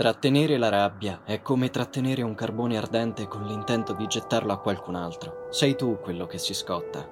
Trattenere 0.00 0.56
la 0.56 0.70
rabbia 0.70 1.24
è 1.26 1.42
come 1.42 1.68
trattenere 1.68 2.22
un 2.22 2.34
carbone 2.34 2.78
ardente 2.78 3.28
con 3.28 3.44
l'intento 3.44 3.92
di 3.92 4.06
gettarlo 4.06 4.50
a 4.50 4.58
qualcun 4.58 4.94
altro. 4.94 5.48
Sei 5.50 5.76
tu 5.76 5.98
quello 6.00 6.24
che 6.24 6.38
si 6.38 6.54
scotta. 6.54 7.06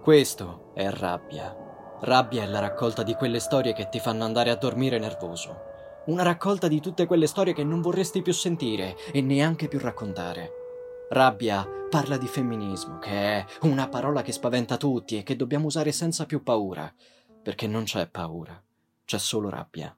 Questo 0.00 0.70
è 0.72 0.88
rabbia. 0.88 1.54
Rabbia 2.00 2.42
è 2.42 2.46
la 2.46 2.60
raccolta 2.60 3.02
di 3.02 3.12
quelle 3.12 3.38
storie 3.38 3.74
che 3.74 3.90
ti 3.90 4.00
fanno 4.00 4.24
andare 4.24 4.48
a 4.48 4.56
dormire 4.56 4.98
nervoso. 4.98 5.58
Una 6.06 6.22
raccolta 6.22 6.68
di 6.68 6.80
tutte 6.80 7.04
quelle 7.04 7.26
storie 7.26 7.52
che 7.52 7.64
non 7.64 7.82
vorresti 7.82 8.22
più 8.22 8.32
sentire 8.32 8.96
e 9.12 9.20
neanche 9.20 9.68
più 9.68 9.78
raccontare. 9.78 10.52
Rabbia 11.10 11.68
parla 11.90 12.16
di 12.16 12.28
femminismo, 12.28 12.98
che 12.98 13.10
è 13.10 13.44
una 13.64 13.88
parola 13.88 14.22
che 14.22 14.32
spaventa 14.32 14.78
tutti 14.78 15.18
e 15.18 15.22
che 15.22 15.36
dobbiamo 15.36 15.66
usare 15.66 15.92
senza 15.92 16.24
più 16.24 16.42
paura, 16.42 16.90
perché 17.42 17.66
non 17.66 17.84
c'è 17.84 18.08
paura, 18.08 18.58
c'è 19.04 19.18
solo 19.18 19.50
rabbia. 19.50 19.94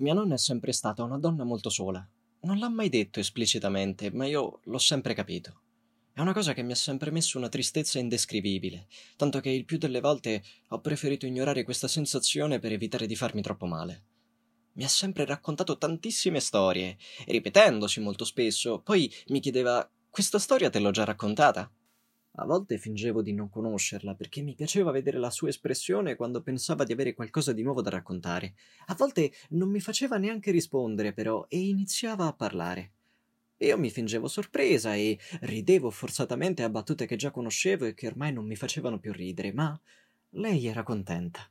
Mia 0.00 0.14
nonna 0.14 0.34
è 0.34 0.38
sempre 0.38 0.70
stata 0.70 1.02
una 1.02 1.18
donna 1.18 1.42
molto 1.42 1.70
sola. 1.70 2.06
Non 2.42 2.58
l'ha 2.58 2.68
mai 2.68 2.88
detto 2.88 3.18
esplicitamente, 3.18 4.12
ma 4.12 4.26
io 4.26 4.60
l'ho 4.62 4.78
sempre 4.78 5.12
capito. 5.12 5.62
È 6.12 6.20
una 6.20 6.32
cosa 6.32 6.52
che 6.52 6.62
mi 6.62 6.70
ha 6.70 6.76
sempre 6.76 7.10
messo 7.10 7.36
una 7.36 7.48
tristezza 7.48 7.98
indescrivibile, 7.98 8.86
tanto 9.16 9.40
che 9.40 9.50
il 9.50 9.64
più 9.64 9.76
delle 9.76 9.98
volte 9.98 10.44
ho 10.68 10.80
preferito 10.80 11.26
ignorare 11.26 11.64
questa 11.64 11.88
sensazione 11.88 12.60
per 12.60 12.70
evitare 12.70 13.06
di 13.06 13.16
farmi 13.16 13.42
troppo 13.42 13.66
male. 13.66 14.04
Mi 14.74 14.84
ha 14.84 14.88
sempre 14.88 15.24
raccontato 15.24 15.78
tantissime 15.78 16.38
storie, 16.38 16.96
ripetendosi 17.26 17.98
molto 17.98 18.24
spesso, 18.24 18.80
poi 18.80 19.12
mi 19.28 19.40
chiedeva 19.40 19.88
Questa 20.08 20.38
storia 20.38 20.70
te 20.70 20.78
l'ho 20.78 20.92
già 20.92 21.02
raccontata? 21.02 21.68
A 22.40 22.44
volte 22.44 22.78
fingevo 22.78 23.20
di 23.20 23.32
non 23.32 23.48
conoscerla 23.48 24.14
perché 24.14 24.42
mi 24.42 24.54
piaceva 24.54 24.92
vedere 24.92 25.18
la 25.18 25.28
sua 25.28 25.48
espressione 25.48 26.14
quando 26.14 26.40
pensava 26.40 26.84
di 26.84 26.92
avere 26.92 27.12
qualcosa 27.12 27.52
di 27.52 27.62
nuovo 27.62 27.82
da 27.82 27.90
raccontare. 27.90 28.54
A 28.86 28.94
volte 28.94 29.32
non 29.50 29.68
mi 29.68 29.80
faceva 29.80 30.18
neanche 30.18 30.52
rispondere, 30.52 31.12
però, 31.12 31.46
e 31.48 31.58
iniziava 31.58 32.26
a 32.26 32.32
parlare. 32.32 32.92
Io 33.58 33.76
mi 33.76 33.90
fingevo 33.90 34.28
sorpresa 34.28 34.94
e 34.94 35.18
ridevo 35.40 35.90
forzatamente 35.90 36.62
a 36.62 36.70
battute 36.70 37.06
che 37.06 37.16
già 37.16 37.32
conoscevo 37.32 37.86
e 37.86 37.94
che 37.94 38.06
ormai 38.06 38.32
non 38.32 38.46
mi 38.46 38.54
facevano 38.54 39.00
più 39.00 39.12
ridere, 39.12 39.52
ma 39.52 39.78
lei 40.30 40.66
era 40.66 40.84
contenta. 40.84 41.50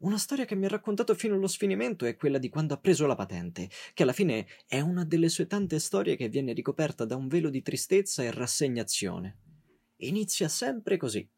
Una 0.00 0.16
storia 0.16 0.44
che 0.44 0.54
mi 0.54 0.66
ha 0.66 0.68
raccontato 0.68 1.12
fino 1.16 1.34
allo 1.34 1.48
sfinimento 1.48 2.04
è 2.06 2.14
quella 2.14 2.38
di 2.38 2.48
quando 2.48 2.72
ha 2.72 2.78
preso 2.78 3.06
la 3.06 3.16
patente, 3.16 3.68
che 3.94 4.04
alla 4.04 4.12
fine 4.12 4.46
è 4.68 4.78
una 4.78 5.04
delle 5.04 5.28
sue 5.28 5.48
tante 5.48 5.80
storie 5.80 6.14
che 6.14 6.28
viene 6.28 6.52
ricoperta 6.52 7.04
da 7.04 7.16
un 7.16 7.26
velo 7.26 7.50
di 7.50 7.62
tristezza 7.62 8.22
e 8.22 8.30
rassegnazione. 8.30 9.38
Inizia 9.96 10.46
sempre 10.46 10.96
così. 10.96 11.28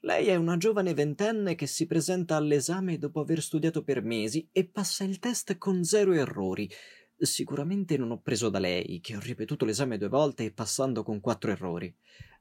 Lei 0.00 0.26
è 0.26 0.36
una 0.36 0.58
giovane 0.58 0.92
ventenne 0.92 1.54
che 1.54 1.66
si 1.66 1.86
presenta 1.86 2.36
all'esame 2.36 2.98
dopo 2.98 3.20
aver 3.20 3.40
studiato 3.40 3.82
per 3.82 4.02
mesi 4.02 4.46
e 4.52 4.66
passa 4.68 5.04
il 5.04 5.18
test 5.18 5.56
con 5.56 5.84
zero 5.84 6.12
errori. 6.12 6.70
Sicuramente 7.16 7.96
non 7.96 8.10
ho 8.10 8.20
preso 8.20 8.50
da 8.50 8.58
lei, 8.58 9.00
che 9.00 9.16
ho 9.16 9.20
ripetuto 9.20 9.64
l'esame 9.64 9.96
due 9.96 10.08
volte 10.08 10.44
e 10.44 10.52
passando 10.52 11.02
con 11.02 11.20
quattro 11.20 11.50
errori. 11.50 11.96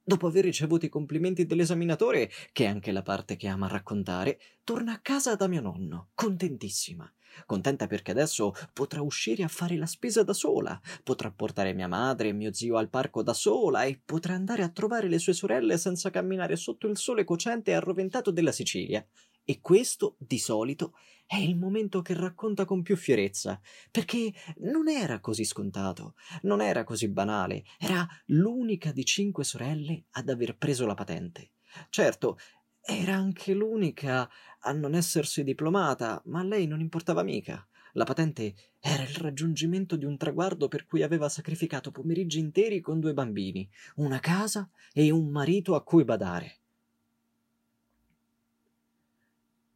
Dopo 0.06 0.28
aver 0.28 0.44
ricevuto 0.44 0.86
i 0.86 0.90
complimenti 0.90 1.46
dell'esaminatore, 1.46 2.30
che 2.52 2.66
è 2.66 2.68
anche 2.68 2.92
la 2.92 3.02
parte 3.02 3.38
che 3.38 3.48
ama 3.48 3.68
raccontare, 3.68 4.38
torna 4.66 4.92
a 4.92 5.00
casa 5.00 5.36
da 5.36 5.48
mio 5.48 5.62
nonno, 5.62 6.10
contentissima. 6.14 7.10
Contenta 7.46 7.88
perché 7.88 8.12
adesso 8.12 8.54
potrà 8.74 9.02
uscire 9.02 9.44
a 9.44 9.48
fare 9.48 9.78
la 9.78 9.86
spesa 9.86 10.22
da 10.24 10.34
sola, 10.34 10.80
potrà 11.04 11.32
portare 11.32 11.74
mia 11.74 11.88
madre 11.88 12.28
e 12.28 12.34
mio 12.34 12.52
zio 12.54 12.76
al 12.76 12.90
parco 12.90 13.24
da 13.24 13.34
sola 13.34 13.84
e 13.84 14.02
potrà 14.04 14.34
andare 14.34 14.64
a 14.64 14.70
trovare 14.70 15.08
le 15.08 15.20
sue 15.20 15.34
sorelle 15.34 15.78
senza 15.78 16.10
camminare 16.10 16.58
sotto 16.58 16.88
il 16.88 16.98
sole 16.98 17.24
cocente 17.24 17.72
e 17.72 17.76
arroventato 17.76 18.30
della 18.30 18.52
Sicilia. 18.52 19.08
E 19.46 19.60
questo, 19.60 20.16
di 20.20 20.38
solito, 20.38 20.94
è 21.26 21.38
il 21.38 21.56
momento 21.56 22.02
che 22.02 22.14
racconta 22.14 22.66
con 22.66 22.82
più 22.82 22.96
fierezza, 22.96 23.60
perché 23.92 24.34
non 24.58 24.88
era 24.88 25.20
così 25.20 25.44
scontato, 25.44 26.16
non 26.44 26.62
era 26.62 26.84
così 26.84 27.10
banale, 27.10 27.64
era 27.80 28.08
l'unica 28.28 28.92
di 28.92 29.04
cinque 29.04 29.44
sorelle 29.44 30.06
ad 30.12 30.30
aver 30.30 30.58
preso 30.58 30.86
la 30.86 30.94
patente. 30.94 31.52
Certo, 31.90 32.38
era 32.82 33.16
anche 33.16 33.54
l'unica 33.54 34.30
a 34.60 34.72
non 34.72 34.94
essersi 34.94 35.44
diplomata, 35.44 36.22
ma 36.26 36.42
a 36.42 36.44
lei 36.44 36.68
non 36.68 36.80
importava 36.80 37.24
mica. 37.24 37.66
La 37.94 38.06
patente 38.06 38.56
era 38.80 39.04
il 39.04 39.16
raggiungimento 39.16 39.96
di 39.96 40.06
un 40.06 40.18
traguardo 40.18 40.68
per 40.68 40.86
cui 40.86 41.04
aveva 41.04 41.30
sacrificato 41.30 41.92
pomeriggi 41.92 42.40
interi 42.40 42.82
con 42.82 43.00
due 43.00 43.14
bambini, 43.14 43.70
una 43.96 44.20
casa 44.20 44.70
e 44.92 45.12
un 45.12 45.30
marito 45.30 45.76
a 45.76 45.84
cui 45.84 46.04
badare. 46.04 46.63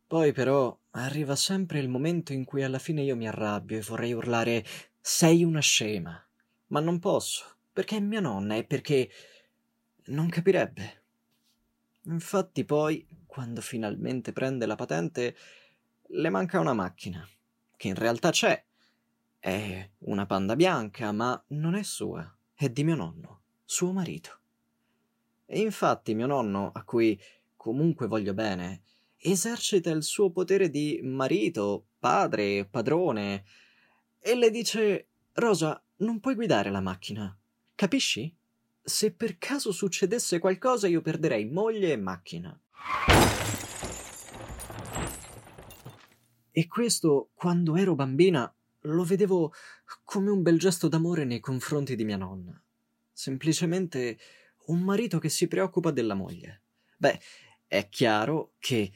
Poi 0.08 0.32
però 0.32 0.76
arriva 0.92 1.36
sempre 1.36 1.80
il 1.80 1.90
momento 1.90 2.32
in 2.32 2.46
cui 2.46 2.64
alla 2.64 2.80
fine 2.80 3.02
io 3.02 3.18
mi 3.18 3.28
arrabbio 3.28 3.78
e 3.78 3.82
vorrei 3.82 4.14
urlare 4.14 4.64
sei 5.02 5.44
una 5.44 5.60
scema, 5.60 6.26
ma 6.68 6.80
non 6.80 6.98
posso, 7.00 7.58
perché 7.74 7.98
è 7.98 8.00
mia 8.00 8.22
nonna 8.22 8.56
e 8.56 8.64
perché 8.64 9.10
non 10.06 10.30
capirebbe. 10.30 11.04
Infatti 12.04 12.64
poi, 12.64 13.06
quando 13.26 13.60
finalmente 13.60 14.32
prende 14.32 14.66
la 14.66 14.76
patente, 14.76 15.36
le 16.02 16.30
manca 16.30 16.62
una 16.62 16.74
macchina, 16.74 17.28
che 17.76 17.90
in 17.90 17.96
realtà 17.96 18.32
c'è. 18.32 18.64
È 19.38 19.90
una 20.00 20.26
panda 20.26 20.56
bianca, 20.56 21.12
ma 21.12 21.44
non 21.48 21.76
è 21.76 21.84
sua, 21.84 22.34
è 22.54 22.70
di 22.70 22.86
mio 22.86 22.96
nonno, 22.96 23.42
suo 23.66 23.92
marito. 23.92 24.40
E 25.46 25.60
infatti 25.60 26.16
mio 26.16 26.28
nonno, 26.28 26.72
a 26.74 26.84
cui 26.86 27.20
comunque 27.58 28.08
voglio 28.08 28.34
bene, 28.34 28.84
esercita 29.18 29.90
il 29.90 30.04
suo 30.04 30.32
potere 30.32 30.70
di 30.70 31.00
marito, 31.04 31.88
padre, 32.00 32.66
padrone 32.66 33.44
e 34.20 34.36
le 34.36 34.50
dice 34.50 35.10
Rosa, 35.34 35.82
non 35.98 36.20
puoi 36.20 36.36
guidare 36.36 36.70
la 36.70 36.82
macchina. 36.82 37.38
Capisci? 37.76 38.36
Se 38.82 39.14
per 39.14 39.38
caso 39.38 39.72
succedesse 39.72 40.40
qualcosa 40.40 40.88
io 40.88 41.02
perderei 41.02 41.46
moglie 41.46 41.92
e 41.92 41.98
macchina. 41.98 42.60
E 46.52 46.68
questo, 46.68 47.30
quando 47.36 47.76
ero 47.76 47.94
bambina, 47.94 48.52
lo 48.82 49.04
vedevo 49.04 49.54
come 50.04 50.32
un 50.32 50.42
bel 50.42 50.58
gesto 50.58 50.88
d'amore 50.88 51.24
nei 51.24 51.40
confronti 51.40 51.96
di 51.96 52.04
mia 52.04 52.18
nonna. 52.18 52.60
Semplicemente 53.12 54.18
un 54.68 54.80
marito 54.80 55.20
che 55.20 55.30
si 55.30 55.48
preoccupa 55.48 55.92
della 55.92 56.16
moglie. 56.16 56.64
Beh, 56.98 57.20
è 57.68 57.90
chiaro 57.90 58.54
che 58.60 58.92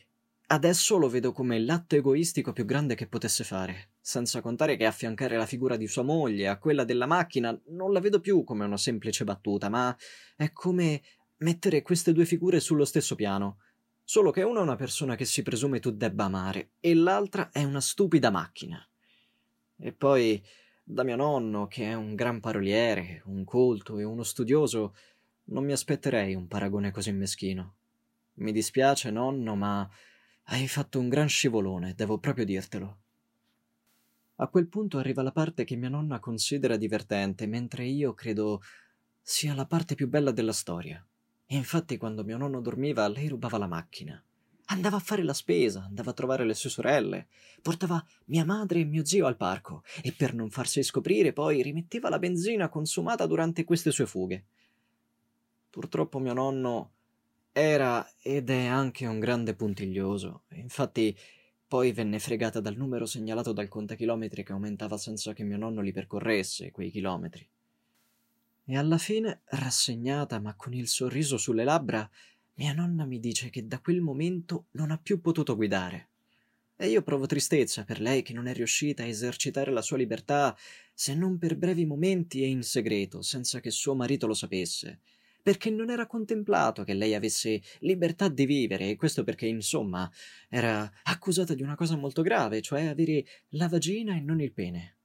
Adesso 0.52 0.98
lo 0.98 1.08
vedo 1.08 1.32
come 1.32 1.60
l'atto 1.60 1.96
egoistico 1.96 2.52
più 2.52 2.66
grande 2.66 2.94
che 2.94 3.08
potesse 3.08 3.46
fare, 3.46 3.92
senza 4.02 4.42
contare 4.42 4.76
che 4.76 4.86
affiancare 4.86 5.38
la 5.38 5.46
figura 5.46 5.78
di 5.78 5.88
sua 5.88 6.03
moglie 6.03 6.50
a 6.50 6.58
quella 6.58 6.84
della 6.84 7.06
macchina 7.06 7.58
non 7.68 7.94
la 7.94 8.02
vedo 8.02 8.20
più 8.20 8.44
come 8.44 8.66
una 8.66 8.76
semplice 8.76 9.24
battuta, 9.24 9.70
ma 9.70 9.96
è 10.36 10.52
come 10.52 11.03
mettere 11.38 11.82
queste 11.82 12.12
due 12.12 12.26
figure 12.26 12.59
sullo 12.59 12.84
stesso 12.84 13.16
piano. 13.16 13.59
Solo 14.03 14.32
che 14.32 14.44
una 14.44 14.59
è 14.59 14.64
una 14.64 14.76
persona 14.76 15.16
che 15.16 15.24
si 15.24 15.42
presume 15.42 15.80
tu 15.80 15.92
debba 15.92 16.26
amare 16.26 16.72
e 16.82 16.96
l'altra 16.96 17.50
è 17.50 17.64
una 17.64 17.80
stupida 17.80 18.30
macchina. 18.30 18.86
E 19.78 19.94
poi, 19.94 20.44
da 20.84 21.04
mio 21.04 21.16
nonno, 21.16 21.68
che 21.68 21.86
è 21.86 21.94
un 21.94 22.14
gran 22.14 22.42
paroliere, 22.42 23.22
un 23.28 23.46
colto 23.46 24.00
e 24.00 24.04
uno 24.04 24.24
studioso, 24.24 24.96
non 25.46 25.64
mi 25.64 25.72
aspetterei 25.72 26.36
un 26.36 26.47
paragone 26.47 26.92
così 26.92 27.14
meschino. 27.14 27.76
Mi 28.34 28.52
dispiace, 28.52 29.12
nonno, 29.12 29.56
ma 29.56 29.90
hai 30.53 30.68
fatto 30.68 31.00
un 31.00 31.08
gran 31.08 31.30
scivolone, 31.30 31.94
devo 31.96 32.18
proprio 32.18 32.44
dirtelo. 32.44 32.98
A 34.36 34.48
quel 34.48 34.68
punto 34.68 34.98
arriva 34.98 35.22
la 35.22 35.32
parte 35.32 35.64
che 35.64 35.78
mia 35.78 35.88
nonna 35.88 36.20
considera 36.20 36.76
divertente, 36.76 37.48
mentre 37.48 37.86
io 37.86 38.14
credo 38.14 38.62
sia 39.22 39.53
la 39.53 39.66
parte 39.66 39.96
più 39.96 40.09
bella 40.09 40.32
della 40.32 40.52
storia. 40.52 41.06
E 41.46 41.56
infatti 41.56 41.96
quando 41.96 42.26
mio 42.26 42.38
nonno 42.38 42.59
dormiva 42.59 43.08
lei 43.08 43.30
rubava 43.30 43.58
la 43.58 43.68
macchina. 43.68 44.22
Andava 44.66 44.98
a 44.98 45.02
fare 45.02 45.24
la 45.24 45.34
spesa, 45.34 45.84
andava 45.84 46.12
a 46.12 46.14
trovare 46.14 46.46
le 46.46 46.54
sue 46.54 46.70
sorelle, 46.70 47.28
portava 47.62 48.04
mia 48.26 48.44
madre 48.44 48.80
e 48.80 48.86
mio 48.86 49.06
zio 49.06 49.28
al 49.28 49.38
parco 49.38 49.84
e 50.02 50.12
per 50.12 50.34
non 50.34 50.50
farsi 50.50 50.84
scoprire 50.84 51.32
poi 51.32 51.62
rimetteva 51.62 52.09
la 52.09 52.20
benzina 52.20 52.68
consumata 52.68 53.26
durante 53.26 53.64
queste 53.64 53.92
sue 53.92 54.06
fughe. 54.06 54.46
Purtroppo 55.70 56.20
mio 56.20 56.34
nonno 56.34 56.92
era 57.52 58.09
ed 58.22 58.50
è 58.50 58.66
anche 58.66 59.06
un 59.06 59.20
grande 59.20 59.56
puntiglioso, 59.56 60.44
infatti 60.53 61.16
poi 61.68 61.92
venne 61.92 62.20
fregata 62.20 62.59
dal 62.59 62.76
numero 62.76 63.06
segnalato 63.06 63.53
dal 63.53 63.68
contachilometri 63.68 64.44
che 64.44 64.52
aumentava 64.52 64.98
senza 64.98 65.34
che 65.34 65.44
mio 65.44 65.58
nonno 65.58 65.82
li 65.82 65.92
percorresse 65.92 66.72
quei 66.72 66.92
chilometri. 66.92 67.48
E 68.66 68.78
alla 68.78 68.98
fine, 68.98 69.42
rassegnata 69.46 70.40
ma 70.40 70.53
con 70.56 70.74
il 70.74 70.88
sorriso 70.88 71.38
sulle 71.38 71.64
labbra, 71.64 72.09
mia 72.56 72.74
nonna 72.74 73.06
mi 73.06 73.20
dice 73.20 73.50
che 73.50 73.68
da 73.68 73.80
quel 73.80 74.02
momento 74.02 74.66
non 74.72 74.92
ha 74.92 74.97
più 74.97 75.20
potuto 75.22 75.56
guidare. 75.56 76.09
E 76.76 76.90
io 76.90 77.04
provo 77.04 77.26
tristezza 77.26 77.84
per 77.84 78.02
lei 78.02 78.22
che 78.22 78.34
non 78.34 78.47
è 78.47 78.54
riuscita 78.54 79.04
a 79.04 79.08
esercitare 79.08 79.72
la 79.72 79.82
sua 79.82 79.97
libertà 79.97 80.58
se 80.94 81.16
non 81.16 81.38
per 81.38 81.56
brevi 81.56 81.86
momenti 81.86 82.44
e 82.44 82.47
in 82.47 82.64
segreto, 82.64 83.22
senza 83.22 83.59
che 83.59 83.72
suo 83.72 83.96
marito 83.96 84.28
lo 84.28 84.34
sapesse, 84.34 85.00
perché 85.41 85.70
non 85.70 85.90
era 85.90 86.08
contemplato 86.08 86.84
che 86.84 86.93
lei 86.93 87.16
avesse 87.16 87.61
libertà 87.79 88.28
di 88.28 88.46
vivere, 88.46 88.90
e 88.90 88.96
questo 88.96 89.23
perché, 89.23 89.47
insomma, 89.47 90.09
era 90.49 90.90
accusata 91.03 91.53
di 91.53 91.64
una 91.64 91.76
cosa 91.76 91.96
molto 91.96 92.22
grave, 92.22 92.61
cioè 92.61 92.85
avere 92.85 93.26
la 93.49 93.67
vagina 93.67 94.16
e 94.16 94.20
non 94.20 94.40
il 94.41 94.53
pene. 94.53 94.96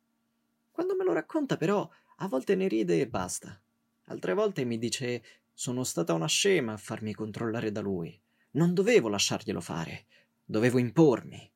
Quando 0.71 0.95
me 0.95 1.05
lo 1.05 1.13
racconta, 1.13 1.57
però, 1.57 1.89
a 2.19 2.29
volte 2.29 2.55
ne 2.55 2.69
ride 2.69 3.01
e 3.01 3.09
basta. 3.09 3.61
Altre 4.05 4.35
volte 4.35 4.65
mi 4.65 4.79
dice 4.79 5.23
sono 5.53 5.85
stata 5.85 6.13
una 6.13 6.27
scema 6.27 6.75
a 6.75 6.77
farmi 6.77 7.15
controllare 7.15 7.73
da 7.73 7.81
lui. 7.81 8.19
Non 8.53 8.75
dovevo 8.75 9.09
lasciarglielo 9.09 9.61
fare. 9.61 10.05
Dovevo 10.45 10.79
impormi. 10.79 11.51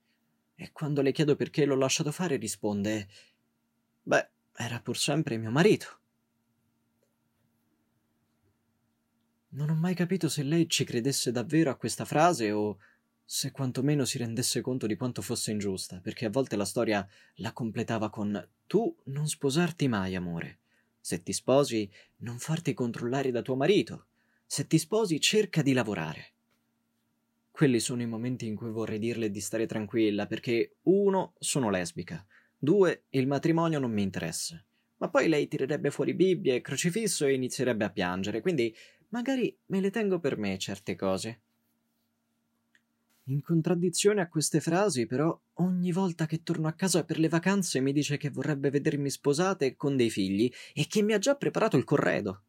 E 0.55 0.73
quando 0.73 1.03
le 1.03 1.13
chiedo 1.13 1.37
perché 1.37 1.65
l'ho 1.65 1.77
lasciato 1.77 2.11
fare, 2.11 2.37
risponde: 2.37 3.09
Beh, 4.03 4.29
era 4.57 4.81
pur 4.81 4.97
sempre 4.97 5.37
mio 5.37 5.51
marito. 5.51 6.00
Non 9.53 9.69
ho 9.71 9.75
mai 9.75 9.95
capito 9.95 10.29
se 10.29 10.45
lei 10.45 10.69
ci 10.69 10.85
credesse 10.85 11.33
davvero 11.33 11.71
a 11.71 11.77
questa 11.77 12.05
frase 12.05 12.53
o 12.53 12.79
se 13.25 13.51
quantomeno 13.51 14.05
si 14.05 14.19
rendesse 14.19 14.61
conto 14.61 14.87
di 14.87 14.97
quanto 14.97 15.23
fosse 15.23 15.51
ingiusta, 15.51 16.01
perché 16.01 16.27
a 16.27 16.31
volte 16.31 16.55
la 16.55 16.65
storia 16.65 17.07
la 17.37 17.53
completava 17.53 18.11
con 18.11 18.49
Tu 18.67 18.95
non 19.05 19.27
sposarti 19.27 19.89
mai, 19.89 20.15
amore. 20.15 20.59
Se 21.01 21.23
ti 21.23 21.33
sposi, 21.33 21.91
non 22.19 22.39
farti 22.39 22.75
controllare 22.75 23.33
da 23.33 23.43
tuo 23.43 23.57
marito. 23.57 24.07
Se 24.47 24.67
ti 24.67 24.79
sposi, 24.79 25.21
cerca 25.21 25.63
di 25.63 25.73
lavorare. 25.73 26.33
Quelli 27.51 27.81
sono 27.81 28.03
i 28.03 28.07
momenti 28.07 28.47
in 28.47 28.55
cui 28.55 28.71
vorrei 28.71 28.99
dirle 28.99 29.31
di 29.31 29.41
stare 29.41 29.67
tranquilla, 29.67 30.27
perché 30.27 30.77
uno, 30.83 31.35
sono 31.39 31.71
lesbica, 31.71 32.25
due, 32.57 33.05
il 33.11 33.27
matrimonio 33.27 33.81
non 33.81 33.91
mi 33.91 34.03
interessa. 34.03 34.63
Ma 34.99 35.09
poi 35.09 35.29
lei 35.29 35.49
tirerebbe 35.49 35.91
fuori 35.91 36.15
Bibbia 36.15 36.55
e 36.55 36.61
crocifisso 36.61 37.27
e 37.27 37.33
inizierebbe 37.33 37.85
a 37.85 37.91
piangere, 37.91 38.41
quindi 38.41 38.75
magari 39.11 39.57
me 39.67 39.81
le 39.81 39.91
tengo 39.91 40.19
per 40.19 40.37
me 40.37 40.59
certe 40.59 40.97
cose. 40.97 41.41
In 43.25 43.43
contraddizione 43.43 44.21
a 44.21 44.29
queste 44.29 44.61
frasi, 44.61 45.07
però, 45.07 45.39
ogni 45.55 45.93
volta 45.93 46.27
che 46.27 46.43
torno 46.43 46.67
a 46.67 46.73
casa 46.73 47.05
per 47.05 47.19
le 47.19 47.29
vacanze 47.29 47.81
mi 47.81 47.93
dice 47.93 48.17
che 48.17 48.29
vorrebbe 48.29 48.71
vedermi 48.71 49.09
sposata 49.09 49.65
e 49.65 49.77
con 49.77 49.97
dei 49.97 50.11
figli 50.11 50.53
e 50.75 50.87
che 50.89 51.03
mi 51.03 51.13
ha 51.13 51.19
già 51.19 51.37
preparato 51.37 51.77
il 51.77 51.85
corredo. 51.85 52.43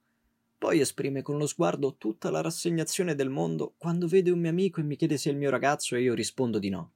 Poi 0.57 0.79
esprime 0.79 1.21
con 1.21 1.37
lo 1.37 1.47
sguardo 1.47 1.95
tutta 1.97 2.31
la 2.31 2.41
rassegnazione 2.41 3.15
del 3.15 3.29
mondo 3.29 3.73
quando 3.77 4.07
vede 4.07 4.31
un 4.31 4.39
mio 4.39 4.49
amico 4.49 4.79
e 4.79 4.83
mi 4.83 4.95
chiede 4.95 5.17
se 5.17 5.29
è 5.29 5.33
il 5.33 5.37
mio 5.37 5.49
ragazzo 5.49 5.95
e 5.95 6.01
io 6.01 6.13
rispondo 6.13 6.59
di 6.59 6.69
no. 6.69 6.93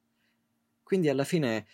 Quindi 0.82 1.08
alla 1.08 1.24
fine 1.24 1.66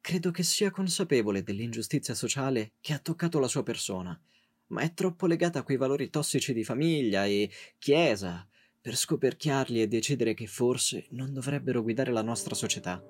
credo 0.00 0.30
che 0.30 0.42
sia 0.42 0.70
consapevole 0.70 1.42
dell'ingiustizia 1.42 2.14
sociale 2.14 2.72
che 2.80 2.92
ha 2.92 2.98
toccato 2.98 3.38
la 3.38 3.48
sua 3.48 3.62
persona, 3.62 4.20
ma 4.68 4.82
è 4.82 4.92
troppo 4.94 5.26
legata 5.26 5.60
a 5.60 5.62
quei 5.62 5.76
valori 5.76 6.10
tossici 6.10 6.52
di 6.52 6.64
famiglia 6.64 7.24
e 7.24 7.50
chiesa 7.78 8.46
per 8.80 8.96
scoperchiarli 8.96 9.80
e 9.80 9.88
decidere 9.88 10.34
che 10.34 10.46
forse 10.46 11.06
non 11.10 11.32
dovrebbero 11.32 11.82
guidare 11.82 12.12
la 12.12 12.22
nostra 12.22 12.54
società. 12.54 13.02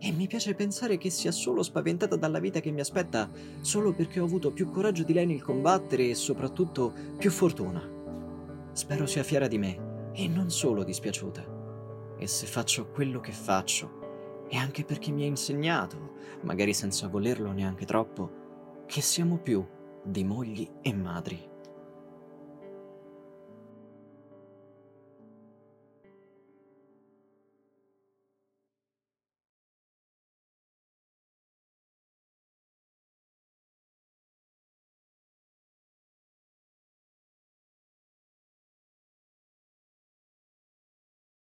E 0.00 0.12
mi 0.12 0.28
piace 0.28 0.54
pensare 0.54 0.96
che 0.96 1.10
sia 1.10 1.32
solo 1.32 1.64
spaventata 1.64 2.14
dalla 2.14 2.38
vita 2.38 2.60
che 2.60 2.70
mi 2.70 2.80
aspetta 2.80 3.28
solo 3.60 3.92
perché 3.92 4.20
ho 4.20 4.24
avuto 4.24 4.52
più 4.52 4.70
coraggio 4.70 5.02
di 5.02 5.12
lei 5.12 5.26
nel 5.26 5.42
combattere 5.42 6.08
e 6.08 6.14
soprattutto 6.14 6.94
più 7.18 7.32
fortuna. 7.32 7.96
Spero 8.72 9.06
sia 9.06 9.24
fiera 9.24 9.48
di 9.48 9.58
me 9.58 10.10
e 10.12 10.28
non 10.28 10.50
solo 10.50 10.84
dispiaciuta. 10.84 12.16
E 12.16 12.26
se 12.28 12.46
faccio 12.46 12.90
quello 12.90 13.18
che 13.18 13.32
faccio, 13.32 14.46
è 14.48 14.54
anche 14.54 14.84
perché 14.84 15.10
mi 15.10 15.24
ha 15.24 15.26
insegnato, 15.26 16.14
magari 16.42 16.72
senza 16.74 17.08
volerlo 17.08 17.50
neanche 17.50 17.84
troppo, 17.84 18.84
che 18.86 19.00
siamo 19.00 19.38
più 19.38 19.66
di 20.10 20.24
mogli 20.24 20.68
e 20.82 20.92
madri. 20.92 21.57